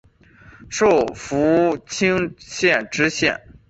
[0.67, 3.39] 授福清县知县。